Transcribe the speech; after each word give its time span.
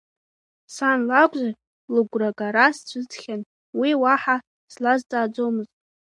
Сан 0.75 0.99
лакәзар, 1.09 1.53
лыгәрагара 1.93 2.65
сцәыӡхьан 2.75 3.41
уи 3.79 3.91
уаҳа 4.01 4.35
слазҵааӡомызт… 4.73 5.73